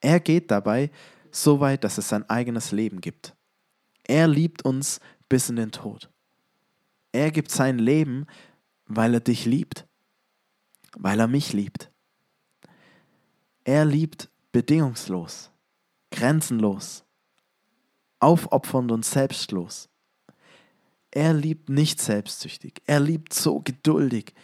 Er 0.00 0.20
geht 0.20 0.50
dabei 0.50 0.90
so 1.30 1.60
weit, 1.60 1.82
dass 1.82 1.96
es 1.96 2.10
sein 2.10 2.28
eigenes 2.28 2.72
Leben 2.72 3.00
gibt. 3.00 3.34
Er 4.06 4.28
liebt 4.28 4.62
uns 4.62 5.00
bis 5.30 5.48
in 5.48 5.56
den 5.56 5.72
Tod. 5.72 6.10
Er 7.10 7.30
gibt 7.30 7.50
sein 7.50 7.78
Leben, 7.78 8.26
weil 8.86 9.14
er 9.14 9.20
dich 9.20 9.46
liebt, 9.46 9.86
weil 10.94 11.20
er 11.20 11.26
mich 11.26 11.54
liebt. 11.54 11.90
Er 13.64 13.86
liebt 13.86 14.28
bedingungslos, 14.52 15.50
grenzenlos, 16.10 17.04
aufopfernd 18.24 18.90
und 18.90 19.04
selbstlos. 19.04 19.88
Er 21.10 21.32
liebt 21.32 21.68
nicht 21.68 22.00
selbstsüchtig. 22.00 22.82
Er 22.86 22.98
liebt 22.98 23.32
so 23.32 23.60
geduldig. 23.60 24.34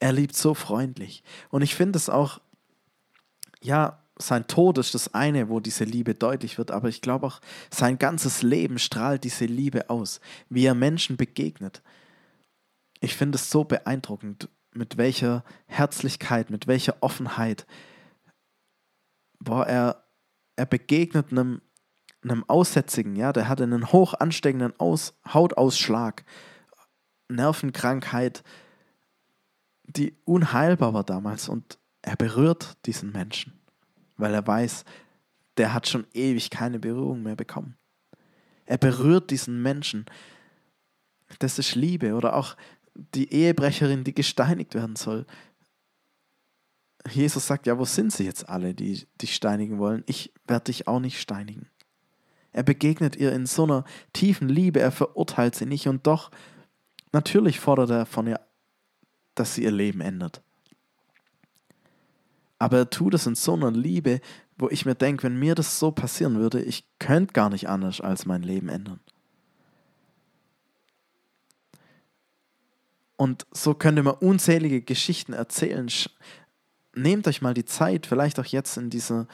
Er 0.00 0.12
liebt 0.12 0.34
so 0.34 0.54
freundlich. 0.54 1.22
Und 1.50 1.62
ich 1.62 1.74
finde 1.74 1.96
es 1.96 2.08
auch, 2.08 2.40
ja, 3.60 4.02
sein 4.18 4.46
Tod 4.48 4.78
ist 4.78 4.94
das 4.94 5.14
eine, 5.14 5.48
wo 5.48 5.60
diese 5.60 5.84
Liebe 5.84 6.14
deutlich 6.14 6.58
wird, 6.58 6.70
aber 6.72 6.88
ich 6.88 7.02
glaube 7.02 7.26
auch, 7.26 7.40
sein 7.70 7.98
ganzes 7.98 8.42
Leben 8.42 8.78
strahlt 8.78 9.22
diese 9.24 9.44
Liebe 9.44 9.90
aus, 9.90 10.20
wie 10.48 10.64
er 10.64 10.74
Menschen 10.74 11.16
begegnet. 11.16 11.82
Ich 13.00 13.14
finde 13.14 13.36
es 13.36 13.50
so 13.50 13.62
beeindruckend, 13.62 14.48
mit 14.72 14.96
welcher 14.96 15.44
Herzlichkeit, 15.66 16.50
mit 16.50 16.66
welcher 16.66 16.96
Offenheit, 17.00 17.66
boah, 19.38 19.66
er, 19.66 20.04
er 20.56 20.66
begegnet 20.66 21.30
einem, 21.30 21.60
einem 22.22 22.44
Aussätzigen, 22.48 23.16
ja, 23.16 23.32
der 23.32 23.48
hatte 23.48 23.62
einen 23.62 23.92
hoch 23.92 24.14
ansteckenden 24.14 24.78
Aus, 24.78 25.14
Hautausschlag, 25.32 26.24
Nervenkrankheit, 27.28 28.42
die 29.84 30.16
unheilbar 30.24 30.94
war 30.94 31.04
damals. 31.04 31.48
Und 31.48 31.78
er 32.02 32.16
berührt 32.16 32.76
diesen 32.86 33.12
Menschen, 33.12 33.60
weil 34.16 34.34
er 34.34 34.46
weiß, 34.46 34.84
der 35.56 35.74
hat 35.74 35.88
schon 35.88 36.06
ewig 36.14 36.50
keine 36.50 36.78
Berührung 36.78 37.22
mehr 37.22 37.36
bekommen. 37.36 37.76
Er 38.66 38.78
berührt 38.78 39.30
diesen 39.30 39.62
Menschen. 39.62 40.06
Das 41.38 41.58
ist 41.58 41.74
Liebe. 41.74 42.14
Oder 42.14 42.36
auch 42.36 42.56
die 42.94 43.32
Ehebrecherin, 43.32 44.04
die 44.04 44.14
gesteinigt 44.14 44.74
werden 44.74 44.96
soll. 44.96 45.26
Jesus 47.10 47.46
sagt, 47.46 47.66
ja, 47.66 47.78
wo 47.78 47.84
sind 47.84 48.12
sie 48.12 48.24
jetzt 48.24 48.48
alle, 48.48 48.74
die 48.74 49.06
dich 49.20 49.34
steinigen 49.34 49.78
wollen? 49.78 50.04
Ich 50.06 50.32
werde 50.46 50.64
dich 50.64 50.86
auch 50.86 51.00
nicht 51.00 51.20
steinigen. 51.20 51.68
Er 52.52 52.62
begegnet 52.62 53.16
ihr 53.16 53.32
in 53.32 53.46
so 53.46 53.64
einer 53.64 53.84
tiefen 54.12 54.48
Liebe, 54.48 54.80
er 54.80 54.92
verurteilt 54.92 55.54
sie 55.54 55.66
nicht 55.66 55.86
und 55.88 56.06
doch, 56.06 56.30
natürlich 57.12 57.60
fordert 57.60 57.90
er 57.90 58.06
von 58.06 58.26
ihr 58.26 58.40
dass 59.38 59.54
sie 59.54 59.64
ihr 59.64 59.70
Leben 59.70 60.00
ändert. 60.00 60.42
Aber 62.58 62.78
er 62.78 62.90
tut 62.90 63.14
es 63.14 63.26
in 63.26 63.36
so 63.36 63.54
einer 63.54 63.70
Liebe, 63.70 64.20
wo 64.56 64.68
ich 64.68 64.84
mir 64.84 64.96
denke, 64.96 65.24
wenn 65.24 65.38
mir 65.38 65.54
das 65.54 65.78
so 65.78 65.92
passieren 65.92 66.38
würde, 66.38 66.60
ich 66.60 66.84
könnte 66.98 67.32
gar 67.32 67.50
nicht 67.50 67.68
anders 67.68 68.00
als 68.00 68.26
mein 68.26 68.42
Leben 68.42 68.68
ändern. 68.68 69.00
Und 73.16 73.46
so 73.52 73.74
könnte 73.74 74.02
man 74.02 74.14
unzählige 74.14 74.82
Geschichten 74.82 75.32
erzählen. 75.32 75.88
Nehmt 76.94 77.28
euch 77.28 77.42
mal 77.42 77.54
die 77.54 77.64
Zeit, 77.64 78.06
vielleicht 78.06 78.38
auch 78.40 78.44
jetzt 78.44 78.76
in 78.76 78.90
dieser, 78.90 79.28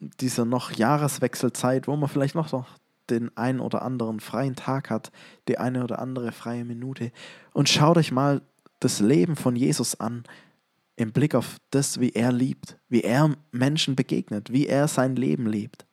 dieser 0.00 0.44
noch 0.44 0.72
Jahreswechselzeit, 0.72 1.88
wo 1.88 1.96
man 1.96 2.08
vielleicht 2.08 2.34
noch, 2.34 2.66
den 3.10 3.36
einen 3.36 3.60
oder 3.60 3.82
anderen 3.82 4.18
freien 4.18 4.56
Tag 4.56 4.90
hat, 4.90 5.12
die 5.46 5.58
eine 5.58 5.84
oder 5.84 6.00
andere 6.00 6.32
freie 6.32 6.64
Minute. 6.64 7.12
Und 7.52 7.68
schaut 7.68 7.96
euch 7.98 8.10
mal 8.10 8.42
das 8.80 9.00
Leben 9.00 9.36
von 9.36 9.54
Jesus 9.54 10.00
an 10.00 10.24
im 10.96 11.12
Blick 11.12 11.34
auf 11.34 11.58
das, 11.70 12.00
wie 12.00 12.10
er 12.10 12.32
liebt, 12.32 12.78
wie 12.88 13.02
er 13.02 13.36
Menschen 13.52 13.96
begegnet, 13.96 14.52
wie 14.52 14.66
er 14.66 14.88
sein 14.88 15.14
Leben 15.14 15.46
lebt. 15.46 15.86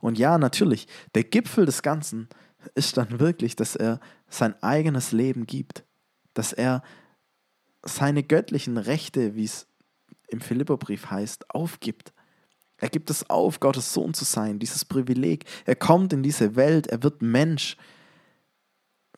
Und 0.00 0.18
ja, 0.18 0.38
natürlich, 0.38 0.88
der 1.14 1.24
Gipfel 1.24 1.66
des 1.66 1.82
Ganzen 1.82 2.28
ist 2.74 2.96
dann 2.96 3.20
wirklich, 3.20 3.56
dass 3.56 3.76
er 3.76 4.00
sein 4.28 4.60
eigenes 4.62 5.12
Leben 5.12 5.46
gibt, 5.46 5.84
dass 6.34 6.52
er 6.52 6.82
seine 7.82 8.22
göttlichen 8.22 8.78
Rechte, 8.78 9.34
wie 9.34 9.44
es 9.44 9.66
im 10.28 10.40
Philipperbrief 10.40 11.10
heißt, 11.10 11.50
aufgibt. 11.50 12.12
Er 12.80 12.88
gibt 12.88 13.10
es 13.10 13.28
auf, 13.28 13.60
Gottes 13.60 13.92
Sohn 13.92 14.14
zu 14.14 14.24
sein, 14.24 14.58
dieses 14.58 14.86
Privileg. 14.86 15.44
Er 15.66 15.76
kommt 15.76 16.12
in 16.12 16.22
diese 16.22 16.56
Welt, 16.56 16.86
er 16.86 17.02
wird 17.02 17.20
Mensch, 17.20 17.76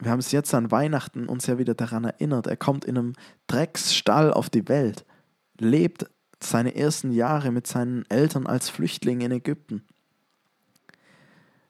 wir 0.01 0.11
haben 0.11 0.19
es 0.19 0.33
jetzt 0.33 0.53
an 0.53 0.73
Weihnachten 0.73 1.29
uns 1.29 1.47
ja 1.47 1.59
wieder 1.59 1.75
daran 1.75 2.05
erinnert, 2.05 2.49
er 2.49 2.57
kommt 2.57 2.85
in 2.85 2.99
einem 2.99 3.13
Drecksstall 3.47 4.33
auf 4.33 4.51
die 4.51 4.69
Welt, 4.69 5.05
lebt 5.61 6.11
seine 6.41 6.75
ersten 6.75 7.13
Jahre 7.13 7.53
mit 7.53 7.69
seinen 7.69 8.05
Eltern 8.11 8.49
als 8.49 8.69
Flüchtling 8.69 9.21
in 9.21 9.31
Ägypten, 9.31 9.85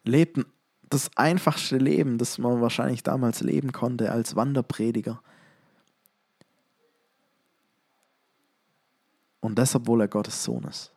lebt 0.02 0.40
das 0.88 1.10
einfachste 1.16 1.76
Leben, 1.76 2.16
das 2.16 2.38
man 2.38 2.62
wahrscheinlich 2.62 3.02
damals 3.02 3.42
leben 3.42 3.72
konnte 3.72 4.12
als 4.12 4.34
Wanderprediger. 4.34 5.22
Und 9.40 9.58
das, 9.58 9.74
obwohl 9.74 10.02
er 10.02 10.08
Gottes 10.08 10.42
Sohn 10.44 10.64
ist. 10.64 10.91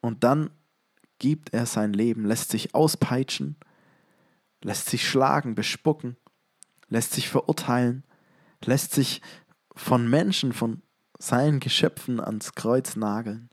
Und 0.00 0.24
dann 0.24 0.50
gibt 1.18 1.52
er 1.52 1.66
sein 1.66 1.92
Leben, 1.92 2.24
lässt 2.24 2.50
sich 2.50 2.74
auspeitschen 2.74 3.56
lässt 4.62 4.88
sich 4.88 5.08
schlagen, 5.08 5.54
bespucken, 5.54 6.16
lässt 6.88 7.12
sich 7.12 7.28
verurteilen, 7.28 8.04
lässt 8.64 8.92
sich 8.92 9.22
von 9.74 10.08
Menschen, 10.08 10.52
von 10.52 10.82
seinen 11.18 11.60
Geschöpfen 11.60 12.20
ans 12.20 12.54
Kreuz 12.54 12.96
nageln, 12.96 13.50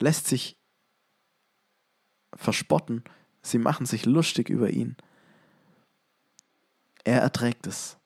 lässt 0.00 0.26
sich 0.26 0.58
verspotten, 2.34 3.04
sie 3.42 3.58
machen 3.58 3.86
sich 3.86 4.06
lustig 4.06 4.48
über 4.48 4.70
ihn. 4.70 4.96
Er 7.04 7.20
erträgt 7.22 7.66
es. 7.66 7.96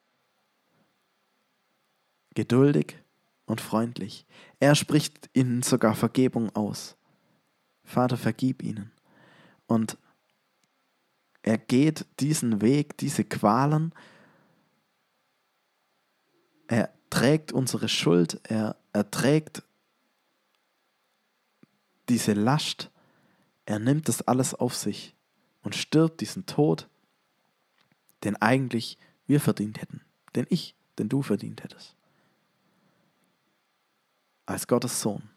Geduldig 2.35 2.97
und 3.47 3.61
freundlich. 3.61 4.27
Er 4.61 4.75
spricht 4.75 5.29
ihnen 5.35 5.63
sogar 5.63 5.95
Vergebung 5.95 6.55
aus. 6.55 6.97
Vater, 7.85 8.17
vergib 8.17 8.63
ihnen. 8.63 8.93
Und 9.67 9.99
er 11.43 11.59
geht 11.59 12.07
diesen 12.21 12.61
Weg, 12.61 12.97
diese 12.99 13.25
Qualen. 13.25 13.93
Er 16.69 16.93
trägt 17.11 17.53
unsere 17.53 17.89
Schuld, 17.89 18.41
er 18.45 18.77
erträgt 18.93 19.63
diese 22.09 22.33
Last. 22.33 22.91
Er 23.67 23.79
nimmt 23.79 24.09
das 24.09 24.23
alles 24.23 24.55
auf 24.55 24.75
sich 24.75 25.15
und 25.63 25.75
stirbt 25.75 26.21
diesen 26.21 26.47
Tod, 26.47 26.89
den 28.25 28.37
eigentlich 28.37 28.99
wir 29.27 29.41
verdient 29.41 29.81
hätten, 29.81 30.03
den 30.35 30.47
ich, 30.49 30.77
den 30.99 31.09
du 31.09 31.23
verdient 31.23 31.63
hättest. 31.65 31.97
Als 34.47 34.67
Gottes 34.67 35.01
Sohn. 35.01 35.32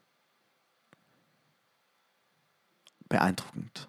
Beeindruckend. 3.15 3.87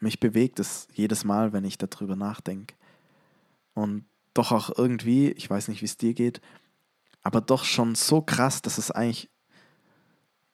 Mich 0.00 0.18
bewegt 0.18 0.58
es 0.58 0.88
jedes 0.94 1.22
Mal, 1.22 1.52
wenn 1.52 1.66
ich 1.66 1.76
darüber 1.76 2.16
nachdenke. 2.16 2.74
Und 3.74 4.06
doch 4.32 4.52
auch 4.52 4.70
irgendwie, 4.78 5.32
ich 5.32 5.50
weiß 5.50 5.68
nicht, 5.68 5.82
wie 5.82 5.84
es 5.86 5.98
dir 5.98 6.14
geht, 6.14 6.40
aber 7.22 7.42
doch 7.42 7.64
schon 7.64 7.94
so 7.94 8.22
krass, 8.22 8.62
dass 8.62 8.78
es 8.78 8.90
eigentlich 8.90 9.28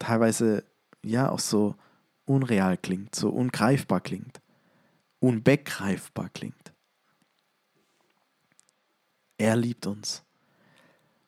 teilweise 0.00 0.64
ja 1.04 1.30
auch 1.30 1.38
so 1.38 1.76
unreal 2.24 2.76
klingt, 2.76 3.14
so 3.14 3.28
ungreifbar 3.30 4.00
klingt, 4.00 4.40
unbegreifbar 5.20 6.30
klingt. 6.30 6.72
Er 9.36 9.54
liebt 9.54 9.86
uns. 9.86 10.24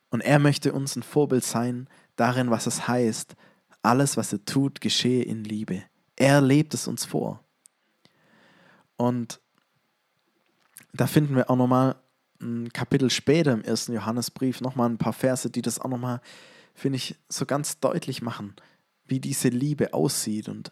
Und 0.09 0.19
er 0.19 0.39
möchte 0.39 0.73
uns 0.73 0.97
ein 0.97 1.03
Vorbild 1.03 1.45
sein 1.45 1.87
darin, 2.17 2.51
was 2.51 2.67
es 2.67 2.89
heißt, 2.89 3.37
alles, 3.83 4.17
was 4.17 4.33
er 4.33 4.43
tut, 4.43 4.81
geschehe 4.81 5.23
in 5.23 5.45
Liebe. 5.45 5.83
Er 6.21 6.39
lebt 6.39 6.75
es 6.75 6.87
uns 6.87 7.03
vor. 7.03 7.43
Und 8.95 9.41
da 10.93 11.07
finden 11.07 11.35
wir 11.35 11.49
auch 11.49 11.55
nochmal 11.55 11.95
ein 12.39 12.71
Kapitel 12.71 13.09
später 13.09 13.53
im 13.53 13.63
ersten 13.63 13.93
Johannesbrief 13.93 14.61
nochmal 14.61 14.87
ein 14.87 14.99
paar 14.99 15.13
Verse, 15.13 15.49
die 15.49 15.63
das 15.63 15.79
auch 15.79 15.89
nochmal, 15.89 16.21
finde 16.75 16.97
ich, 16.97 17.15
so 17.27 17.47
ganz 17.47 17.79
deutlich 17.79 18.21
machen, 18.21 18.55
wie 19.05 19.19
diese 19.19 19.47
Liebe 19.47 19.95
aussieht. 19.95 20.47
Und 20.47 20.71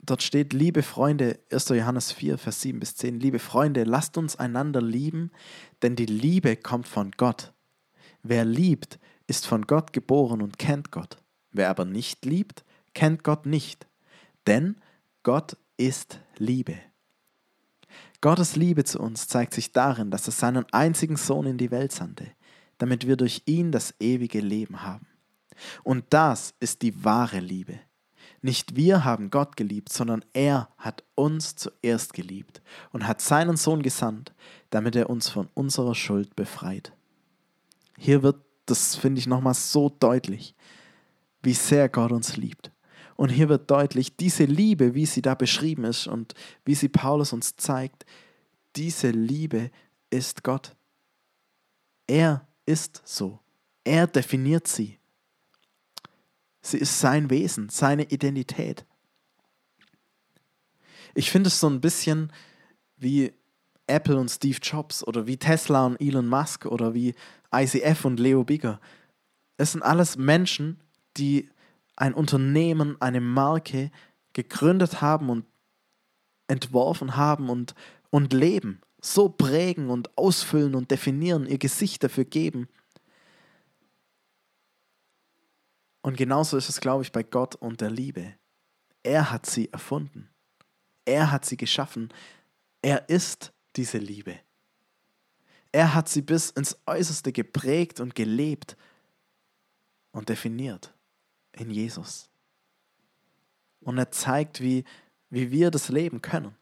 dort 0.00 0.24
steht, 0.24 0.52
liebe 0.52 0.82
Freunde, 0.82 1.38
1. 1.52 1.68
Johannes 1.68 2.10
4, 2.10 2.38
Vers 2.38 2.62
7 2.62 2.80
bis 2.80 2.96
10, 2.96 3.20
liebe 3.20 3.38
Freunde, 3.38 3.84
lasst 3.84 4.18
uns 4.18 4.34
einander 4.34 4.82
lieben, 4.82 5.30
denn 5.82 5.94
die 5.94 6.06
Liebe 6.06 6.56
kommt 6.56 6.88
von 6.88 7.12
Gott. 7.12 7.52
Wer 8.24 8.44
liebt, 8.44 8.98
ist 9.28 9.46
von 9.46 9.68
Gott 9.68 9.92
geboren 9.92 10.42
und 10.42 10.58
kennt 10.58 10.90
Gott. 10.90 11.18
Wer 11.52 11.70
aber 11.70 11.84
nicht 11.84 12.24
liebt, 12.24 12.64
kennt 12.94 13.24
Gott 13.24 13.46
nicht, 13.46 13.86
denn 14.46 14.76
Gott 15.22 15.56
ist 15.76 16.20
Liebe. 16.36 16.76
Gottes 18.20 18.56
Liebe 18.56 18.84
zu 18.84 19.00
uns 19.00 19.26
zeigt 19.26 19.52
sich 19.54 19.72
darin, 19.72 20.10
dass 20.10 20.26
er 20.28 20.32
seinen 20.32 20.64
einzigen 20.72 21.16
Sohn 21.16 21.46
in 21.46 21.58
die 21.58 21.70
Welt 21.70 21.92
sandte, 21.92 22.28
damit 22.78 23.06
wir 23.06 23.16
durch 23.16 23.42
ihn 23.46 23.72
das 23.72 23.94
ewige 24.00 24.40
Leben 24.40 24.82
haben. 24.82 25.06
Und 25.82 26.04
das 26.10 26.54
ist 26.60 26.82
die 26.82 27.04
wahre 27.04 27.40
Liebe. 27.40 27.78
Nicht 28.40 28.76
wir 28.76 29.04
haben 29.04 29.30
Gott 29.30 29.56
geliebt, 29.56 29.92
sondern 29.92 30.24
er 30.32 30.68
hat 30.76 31.04
uns 31.14 31.54
zuerst 31.56 32.12
geliebt 32.12 32.62
und 32.90 33.06
hat 33.06 33.20
seinen 33.20 33.56
Sohn 33.56 33.82
gesandt, 33.82 34.34
damit 34.70 34.96
er 34.96 35.10
uns 35.10 35.28
von 35.28 35.48
unserer 35.54 35.94
Schuld 35.94 36.34
befreit. 36.34 36.92
Hier 37.96 38.22
wird, 38.22 38.36
das 38.66 38.96
finde 38.96 39.20
ich 39.20 39.26
nochmal 39.26 39.54
so 39.54 39.88
deutlich, 39.88 40.54
wie 41.42 41.54
sehr 41.54 41.88
Gott 41.88 42.12
uns 42.12 42.36
liebt. 42.36 42.72
Und 43.16 43.28
hier 43.28 43.48
wird 43.48 43.70
deutlich, 43.70 44.16
diese 44.16 44.44
Liebe, 44.44 44.94
wie 44.94 45.06
sie 45.06 45.22
da 45.22 45.34
beschrieben 45.34 45.84
ist 45.84 46.06
und 46.06 46.34
wie 46.64 46.74
sie 46.74 46.88
Paulus 46.88 47.32
uns 47.32 47.56
zeigt, 47.56 48.04
diese 48.76 49.10
Liebe 49.10 49.70
ist 50.10 50.42
Gott. 50.42 50.74
Er 52.06 52.46
ist 52.66 53.02
so. 53.04 53.38
Er 53.84 54.06
definiert 54.06 54.66
sie. 54.66 54.98
Sie 56.60 56.78
ist 56.78 57.00
sein 57.00 57.28
Wesen, 57.30 57.68
seine 57.68 58.04
Identität. 58.04 58.86
Ich 61.14 61.30
finde 61.30 61.48
es 61.48 61.60
so 61.60 61.68
ein 61.68 61.80
bisschen 61.80 62.32
wie 62.96 63.32
Apple 63.86 64.18
und 64.18 64.30
Steve 64.30 64.58
Jobs 64.62 65.04
oder 65.04 65.26
wie 65.26 65.36
Tesla 65.36 65.86
und 65.86 66.00
Elon 66.00 66.28
Musk 66.28 66.66
oder 66.66 66.94
wie 66.94 67.14
ICF 67.54 68.04
und 68.04 68.20
Leo 68.20 68.44
Bigger. 68.44 68.80
Es 69.56 69.72
sind 69.72 69.82
alles 69.82 70.16
Menschen, 70.16 70.80
die 71.16 71.50
ein 71.96 72.14
Unternehmen, 72.14 73.00
eine 73.00 73.20
Marke 73.20 73.90
gegründet 74.32 75.00
haben 75.00 75.28
und 75.28 75.44
entworfen 76.48 77.16
haben 77.16 77.50
und, 77.50 77.74
und 78.10 78.32
leben, 78.32 78.80
so 79.00 79.28
prägen 79.28 79.90
und 79.90 80.16
ausfüllen 80.16 80.74
und 80.74 80.90
definieren, 80.90 81.46
ihr 81.46 81.58
Gesicht 81.58 82.02
dafür 82.02 82.24
geben. 82.24 82.68
Und 86.02 86.16
genauso 86.16 86.56
ist 86.56 86.68
es, 86.68 86.80
glaube 86.80 87.02
ich, 87.04 87.12
bei 87.12 87.22
Gott 87.22 87.54
und 87.54 87.80
der 87.80 87.90
Liebe. 87.90 88.34
Er 89.02 89.30
hat 89.30 89.46
sie 89.46 89.72
erfunden. 89.72 90.28
Er 91.04 91.30
hat 91.30 91.44
sie 91.44 91.56
geschaffen. 91.56 92.12
Er 92.80 93.08
ist 93.08 93.52
diese 93.76 93.98
Liebe. 93.98 94.38
Er 95.70 95.94
hat 95.94 96.08
sie 96.08 96.22
bis 96.22 96.50
ins 96.50 96.76
Äußerste 96.86 97.32
geprägt 97.32 98.00
und 98.00 98.14
gelebt 98.14 98.76
und 100.10 100.28
definiert 100.28 100.92
in 101.52 101.70
Jesus. 101.70 102.28
Und 103.80 103.98
er 103.98 104.10
zeigt, 104.10 104.60
wie, 104.60 104.84
wie 105.30 105.50
wir 105.50 105.70
das 105.70 105.88
leben 105.88 106.22
können. 106.22 106.54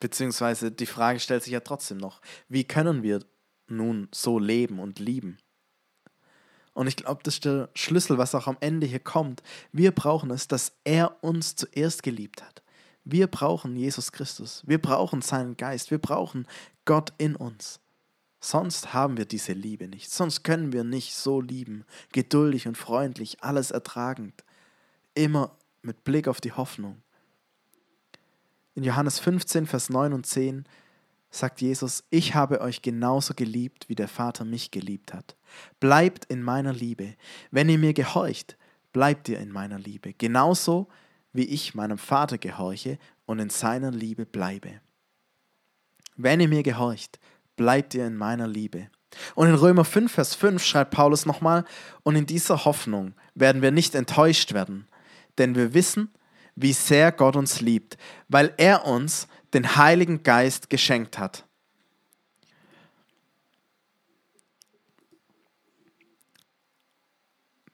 Beziehungsweise 0.00 0.70
die 0.70 0.86
Frage 0.86 1.20
stellt 1.20 1.42
sich 1.42 1.52
ja 1.52 1.60
trotzdem 1.60 1.98
noch, 1.98 2.20
wie 2.48 2.64
können 2.64 3.02
wir 3.02 3.20
nun 3.66 4.08
so 4.12 4.38
leben 4.38 4.78
und 4.78 4.98
lieben? 4.98 5.38
Und 6.74 6.88
ich 6.88 6.96
glaube, 6.96 7.22
das 7.22 7.34
ist 7.34 7.46
der 7.46 7.70
Schlüssel, 7.74 8.18
was 8.18 8.34
auch 8.34 8.46
am 8.46 8.58
Ende 8.60 8.86
hier 8.86 9.00
kommt. 9.00 9.42
Wir 9.72 9.92
brauchen 9.92 10.30
es, 10.30 10.46
dass 10.46 10.72
er 10.84 11.22
uns 11.24 11.56
zuerst 11.56 12.02
geliebt 12.02 12.42
hat. 12.42 12.62
Wir 13.02 13.28
brauchen 13.28 13.76
Jesus 13.76 14.12
Christus. 14.12 14.62
Wir 14.66 14.80
brauchen 14.80 15.22
seinen 15.22 15.56
Geist. 15.56 15.90
Wir 15.90 15.98
brauchen 15.98 16.46
Gott 16.84 17.14
in 17.16 17.34
uns. 17.34 17.80
Sonst 18.46 18.94
haben 18.94 19.16
wir 19.16 19.24
diese 19.24 19.54
Liebe 19.54 19.88
nicht. 19.88 20.08
Sonst 20.08 20.44
können 20.44 20.72
wir 20.72 20.84
nicht 20.84 21.16
so 21.16 21.40
lieben, 21.40 21.84
geduldig 22.12 22.68
und 22.68 22.78
freundlich, 22.78 23.42
alles 23.42 23.72
ertragend, 23.72 24.44
immer 25.14 25.50
mit 25.82 26.04
Blick 26.04 26.28
auf 26.28 26.40
die 26.40 26.52
Hoffnung. 26.52 27.02
In 28.76 28.84
Johannes 28.84 29.18
15, 29.18 29.66
Vers 29.66 29.90
9 29.90 30.12
und 30.12 30.26
10 30.26 30.64
sagt 31.28 31.60
Jesus, 31.60 32.04
ich 32.10 32.36
habe 32.36 32.60
euch 32.60 32.82
genauso 32.82 33.34
geliebt, 33.34 33.88
wie 33.88 33.96
der 33.96 34.06
Vater 34.06 34.44
mich 34.44 34.70
geliebt 34.70 35.12
hat. 35.12 35.34
Bleibt 35.80 36.26
in 36.26 36.40
meiner 36.40 36.72
Liebe. 36.72 37.16
Wenn 37.50 37.68
ihr 37.68 37.78
mir 37.78 37.94
gehorcht, 37.94 38.56
bleibt 38.92 39.28
ihr 39.28 39.40
in 39.40 39.50
meiner 39.50 39.80
Liebe. 39.80 40.12
Genauso 40.12 40.86
wie 41.32 41.46
ich 41.46 41.74
meinem 41.74 41.98
Vater 41.98 42.38
gehorche 42.38 43.00
und 43.24 43.40
in 43.40 43.50
seiner 43.50 43.90
Liebe 43.90 44.24
bleibe. 44.24 44.80
Wenn 46.14 46.38
ihr 46.38 46.48
mir 46.48 46.62
gehorcht, 46.62 47.18
bleibt 47.56 47.94
ihr 47.94 48.06
in 48.06 48.16
meiner 48.16 48.46
Liebe. 48.46 48.88
Und 49.34 49.48
in 49.48 49.54
Römer 49.54 49.84
5, 49.84 50.12
Vers 50.12 50.34
5 50.34 50.62
schreibt 50.62 50.90
Paulus 50.90 51.26
nochmal, 51.26 51.64
und 52.02 52.16
in 52.16 52.26
dieser 52.26 52.64
Hoffnung 52.64 53.14
werden 53.34 53.62
wir 53.62 53.70
nicht 53.70 53.94
enttäuscht 53.94 54.52
werden, 54.52 54.86
denn 55.38 55.54
wir 55.54 55.74
wissen, 55.74 56.10
wie 56.54 56.72
sehr 56.72 57.12
Gott 57.12 57.36
uns 57.36 57.60
liebt, 57.60 57.96
weil 58.28 58.52
er 58.56 58.86
uns 58.86 59.28
den 59.52 59.76
Heiligen 59.76 60.22
Geist 60.22 60.70
geschenkt 60.70 61.18
hat. 61.18 61.44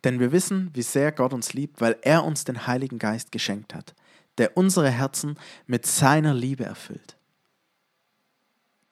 Denn 0.04 0.18
wir 0.18 0.32
wissen, 0.32 0.70
wie 0.74 0.82
sehr 0.82 1.12
Gott 1.12 1.32
uns 1.32 1.52
liebt, 1.52 1.80
weil 1.80 1.96
er 2.02 2.24
uns 2.24 2.42
den 2.44 2.66
Heiligen 2.66 2.98
Geist 2.98 3.30
geschenkt 3.30 3.72
hat, 3.72 3.94
der 4.38 4.56
unsere 4.56 4.90
Herzen 4.90 5.38
mit 5.66 5.86
seiner 5.86 6.34
Liebe 6.34 6.64
erfüllt 6.64 7.16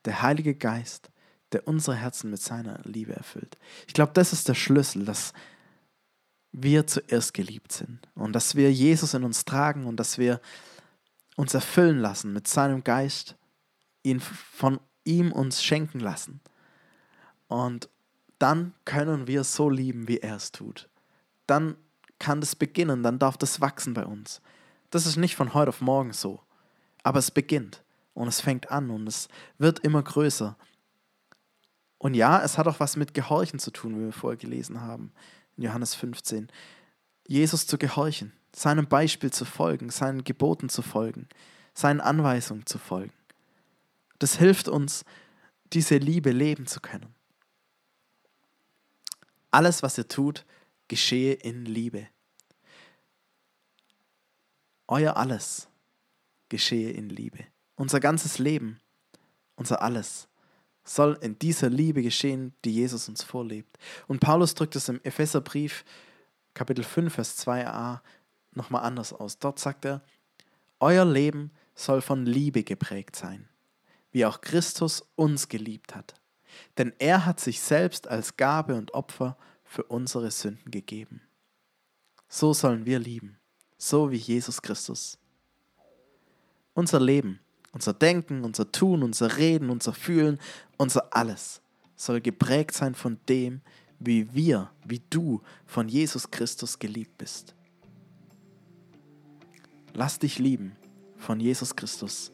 der 0.05 0.23
Heilige 0.23 0.55
Geist, 0.55 1.11
der 1.53 1.67
unsere 1.67 1.97
Herzen 1.97 2.31
mit 2.31 2.41
seiner 2.41 2.81
Liebe 2.85 3.15
erfüllt. 3.15 3.57
Ich 3.87 3.95
glaube, 3.95 4.13
das 4.15 4.33
ist 4.33 4.49
der 4.49 4.55
Schlüssel, 4.55 5.05
dass 5.05 5.33
wir 6.53 6.87
zuerst 6.87 7.35
geliebt 7.35 7.73
sind 7.73 8.01
und 8.15 8.33
dass 8.33 8.55
wir 8.55 8.73
Jesus 8.73 9.15
in 9.15 9.25
uns 9.25 9.45
tragen 9.45 9.87
und 9.87 9.97
dass 9.97 10.19
wir 10.19 10.41
uns 11.37 11.55
erfüllen 11.55 11.99
lassen 11.99 12.33
mit 12.33 12.49
seinem 12.49 12.83
Geist 12.83 13.37
ihn 14.03 14.21
von 14.21 14.81
ihm 15.05 15.33
uns 15.33 15.63
schenken 15.63 16.01
lassen. 16.01 16.41
Und 17.49 17.89
dann 18.39 18.75
können 18.85 19.27
wir 19.27 19.45
so 19.45 19.69
lieben, 19.69 20.09
wie 20.09 20.19
er 20.19 20.37
es 20.37 20.53
tut. 20.53 20.89
Dann 21.47 21.77
kann 22.19 22.41
das 22.41 22.57
beginnen, 22.57 23.03
dann 23.03 23.19
darf 23.19 23.37
das 23.37 23.61
wachsen 23.61 23.95
bei 23.95 24.05
uns. 24.05 24.41
Das 24.91 25.07
ist 25.07 25.17
nicht 25.17 25.37
von 25.37 25.55
heute 25.55 25.69
auf 25.69 25.81
morgen 25.81 26.13
so, 26.13 26.41
aber 27.03 27.19
es 27.19 27.31
beginnt 27.31 27.83
und 28.15 28.29
es 28.29 28.41
fängt 28.41 28.71
an 28.71 28.91
und 28.91 29.07
es 29.07 29.29
wird 29.59 29.81
immer 29.81 30.03
größer. 30.03 30.57
Und 31.99 32.15
ja, 32.15 32.43
es 32.43 32.57
hat 32.57 32.67
auch 32.67 32.81
was 32.81 32.97
mit 32.97 33.15
Gehorchen 33.15 33.59
zu 33.59 33.71
tun, 33.71 33.97
wie 33.97 34.05
wir 34.07 34.13
vorher 34.13 34.39
gelesen 34.39 34.81
haben, 34.81 35.13
in 35.57 35.65
Johannes 35.65 35.95
15. 35.95 36.49
Jesus 37.27 37.67
zu 37.67 37.79
gehorchen, 37.79 38.33
seinem 38.55 38.87
Beispiel 38.87 39.31
zu 39.31 39.45
folgen, 39.45 39.91
seinen 39.91 40.25
Geboten 40.25 40.69
zu 40.69 40.83
folgen, 40.83 41.29
seinen 41.75 42.01
Anweisungen 42.01 42.67
zu 42.67 42.79
folgen. 42.79 43.13
Das 44.19 44.37
hilft 44.37 44.69
uns, 44.69 45.05
diese 45.73 45.99
Liebe 45.99 46.31
leben 46.31 46.67
zu 46.67 46.81
können. 46.81 47.15
Alles, 49.51 49.83
was 49.83 49.99
ihr 49.99 50.09
tut, 50.09 50.45
geschehe 50.89 51.35
in 51.35 51.65
Liebe. 51.65 52.09
Euer 54.89 55.17
alles 55.17 55.69
geschehe 56.49 56.91
in 56.91 57.09
Liebe. 57.09 57.45
Unser 57.81 57.99
ganzes 57.99 58.39
Leben, 58.39 58.79
unser 59.57 59.81
alles 59.81 60.29
soll 60.85 61.17
in 61.23 61.39
dieser 61.39 61.71
Liebe 61.71 62.03
geschehen, 62.03 62.53
die 62.63 62.75
Jesus 62.75 63.09
uns 63.09 63.23
vorlebt. 63.23 63.79
Und 64.07 64.21
Paulus 64.21 64.55
drückt 64.55 64.77
es 64.77 64.91
im 64.91 65.01
Epheserbrief 65.03 65.87
Kapitel 66.53 66.85
5, 66.85 67.15
Vers 67.15 67.47
2a 67.47 68.01
nochmal 68.53 68.83
anders 68.83 69.15
aus. 69.15 69.39
Dort 69.39 69.59
sagt 69.59 69.87
er, 69.87 70.03
euer 70.79 71.07
Leben 71.07 71.53
soll 71.75 72.03
von 72.03 72.27
Liebe 72.27 72.65
geprägt 72.65 73.17
sein, 73.17 73.49
wie 74.13 74.27
auch 74.27 74.43
Christus 74.43 75.03
uns 75.17 75.49
geliebt 75.49 75.95
hat. 75.95 76.13
Denn 76.77 76.93
er 76.99 77.25
hat 77.25 77.41
sich 77.41 77.63
selbst 77.63 78.09
als 78.09 78.37
Gabe 78.37 78.75
und 78.75 78.93
Opfer 78.93 79.39
für 79.65 79.85
unsere 79.85 80.31
Sünden 80.31 80.71
gegeben. 80.71 81.23
So 82.29 82.53
sollen 82.53 82.85
wir 82.85 82.99
lieben, 82.99 83.39
so 83.79 84.11
wie 84.11 84.17
Jesus 84.17 84.61
Christus. 84.61 85.17
Unser 86.75 87.01
Leben, 87.01 87.41
unser 87.73 87.93
Denken, 87.93 88.45
unser 88.45 88.71
Tun, 88.73 89.03
unser 89.03 89.37
Reden, 89.37 89.71
unser 89.71 89.93
Fühlen, 89.93 90.39
unser 90.77 91.15
alles 91.15 91.61
soll 91.97 92.21
geprägt 92.21 92.75
sein 92.75 92.95
von 92.95 93.19
dem, 93.29 93.61
wie 93.99 94.33
wir, 94.35 94.71
wie 94.85 95.03
du 95.11 95.43
von 95.67 95.89
Jesus 95.89 96.31
Christus 96.31 96.79
geliebt 96.79 97.19
bist. 97.19 97.55
Lass 99.93 100.19
dich 100.19 100.39
lieben 100.39 100.77
von 101.19 101.39
Jesus 101.39 101.77
Christus 101.77 102.33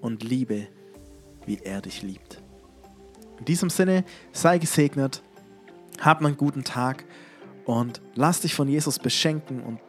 und 0.00 0.22
liebe, 0.24 0.68
wie 1.44 1.58
er 1.58 1.82
dich 1.82 2.02
liebt. 2.02 2.42
In 3.38 3.44
diesem 3.44 3.68
Sinne, 3.68 4.04
sei 4.32 4.58
gesegnet 4.58 5.22
hab 6.00 6.24
einen 6.24 6.36
guten 6.36 6.64
Tag 6.64 7.04
und 7.64 8.00
lass 8.14 8.40
dich 8.40 8.54
von 8.54 8.68
Jesus 8.68 8.98
beschenken 8.98 9.62
und 9.62 9.80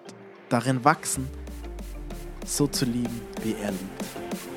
darin 0.49 0.83
wachsen, 0.83 1.27
so 2.45 2.67
zu 2.67 2.85
lieben, 2.85 3.21
wie 3.43 3.53
er 3.53 3.71
liebt. 3.71 4.56